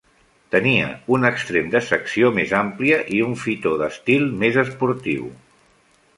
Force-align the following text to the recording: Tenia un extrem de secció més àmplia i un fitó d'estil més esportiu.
Tenia 0.53 0.85
un 1.17 1.29
extrem 1.29 1.67
de 1.75 1.81
secció 1.89 2.31
més 2.39 2.55
àmplia 2.61 2.99
i 3.19 3.21
un 3.27 3.37
fitó 3.43 3.75
d'estil 3.83 4.27
més 4.43 4.61
esportiu. 4.65 5.31